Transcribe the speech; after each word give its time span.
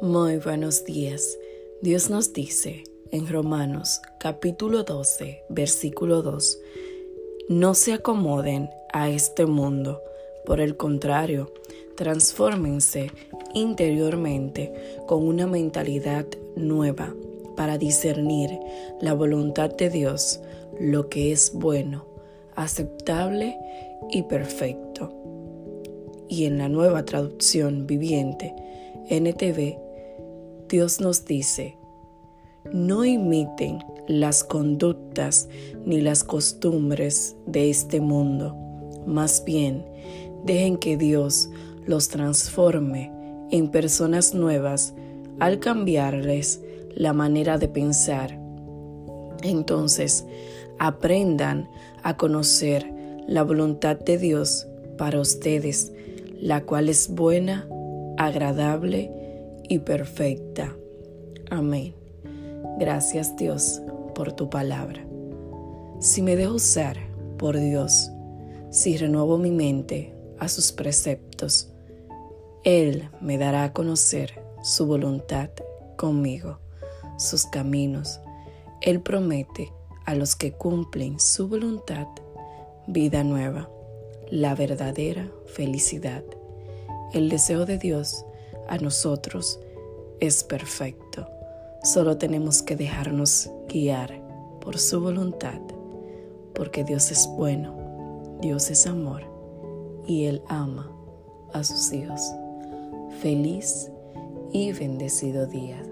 Muy 0.00 0.36
buenos 0.38 0.84
días. 0.84 1.38
Dios 1.82 2.10
nos 2.10 2.32
dice 2.32 2.84
en 3.10 3.28
Romanos 3.28 4.00
capítulo 4.18 4.84
12, 4.84 5.44
versículo 5.48 6.22
2, 6.22 6.58
no 7.48 7.74
se 7.74 7.94
acomoden 7.94 8.70
a 8.92 9.08
este 9.10 9.46
mundo, 9.46 10.02
por 10.44 10.60
el 10.60 10.76
contrario, 10.76 11.52
transfórmense 11.96 13.10
interiormente 13.54 14.72
con 15.06 15.26
una 15.26 15.46
mentalidad 15.46 16.26
nueva 16.54 17.14
para 17.56 17.78
discernir 17.78 18.50
la 19.00 19.14
voluntad 19.14 19.70
de 19.74 19.90
Dios, 19.90 20.40
lo 20.78 21.08
que 21.08 21.32
es 21.32 21.52
bueno, 21.52 22.06
aceptable 22.54 23.56
y 24.10 24.22
perfecto. 24.22 25.12
Y 26.28 26.44
en 26.44 26.58
la 26.58 26.68
nueva 26.68 27.04
traducción 27.04 27.86
viviente, 27.86 28.54
NTV, 29.10 29.78
Dios 30.68 31.00
nos 31.00 31.24
dice, 31.24 31.78
no 32.72 33.04
imiten 33.04 33.78
las 34.06 34.44
conductas 34.44 35.48
ni 35.84 36.00
las 36.00 36.24
costumbres 36.24 37.36
de 37.46 37.70
este 37.70 38.00
mundo, 38.00 38.54
más 39.06 39.44
bien 39.44 39.86
dejen 40.44 40.76
que 40.76 40.96
Dios 40.96 41.48
los 41.86 42.08
transforme 42.08 43.12
en 43.50 43.70
personas 43.70 44.34
nuevas 44.34 44.94
al 45.40 45.58
cambiarles 45.58 46.60
la 46.94 47.12
manera 47.12 47.58
de 47.58 47.68
pensar. 47.68 48.38
Entonces, 49.42 50.26
aprendan 50.78 51.68
a 52.02 52.16
conocer 52.16 52.92
la 53.26 53.42
voluntad 53.42 53.98
de 53.98 54.18
Dios 54.18 54.66
para 54.96 55.20
ustedes, 55.20 55.92
la 56.40 56.62
cual 56.64 56.88
es 56.88 57.08
buena, 57.08 57.68
agradable 58.18 59.10
y 59.68 59.78
perfecta. 59.78 60.76
Amén. 61.50 61.94
Gracias 62.78 63.36
Dios 63.36 63.80
por 64.14 64.32
tu 64.32 64.50
palabra. 64.50 65.06
Si 66.00 66.20
me 66.20 66.36
dejo 66.36 66.54
usar 66.54 66.96
por 67.38 67.58
Dios, 67.58 68.10
si 68.70 68.96
renuevo 68.96 69.38
mi 69.38 69.52
mente 69.52 70.14
a 70.38 70.48
sus 70.48 70.72
preceptos, 70.72 71.72
Él 72.64 73.08
me 73.20 73.38
dará 73.38 73.64
a 73.64 73.72
conocer 73.72 74.42
su 74.62 74.86
voluntad 74.86 75.50
conmigo, 75.96 76.58
sus 77.16 77.46
caminos. 77.46 78.20
Él 78.80 79.00
promete 79.00 79.72
a 80.06 80.14
los 80.14 80.34
que 80.34 80.52
cumplen 80.52 81.20
su 81.20 81.48
voluntad 81.48 82.08
vida 82.88 83.22
nueva, 83.22 83.70
la 84.30 84.54
verdadera 84.54 85.30
felicidad. 85.46 86.24
El 87.12 87.30
deseo 87.30 87.64
de 87.64 87.78
Dios 87.78 88.24
a 88.68 88.76
nosotros 88.78 89.58
es 90.20 90.44
perfecto. 90.44 91.26
Solo 91.82 92.18
tenemos 92.18 92.62
que 92.62 92.76
dejarnos 92.76 93.50
guiar 93.68 94.20
por 94.60 94.78
su 94.78 95.00
voluntad, 95.00 95.60
porque 96.54 96.84
Dios 96.84 97.10
es 97.10 97.26
bueno, 97.36 98.38
Dios 98.40 98.70
es 98.70 98.86
amor 98.86 99.22
y 100.06 100.26
Él 100.26 100.42
ama 100.48 100.92
a 101.52 101.64
sus 101.64 101.92
hijos. 101.92 102.20
Feliz 103.22 103.90
y 104.52 104.72
bendecido 104.72 105.46
día. 105.46 105.82